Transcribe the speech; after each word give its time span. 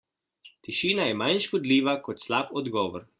Tišina 0.67 1.05
je 1.09 1.19
manj 1.19 1.43
škodljiva 1.47 1.95
kot 2.09 2.25
slab 2.27 2.57
odgovor. 2.63 3.07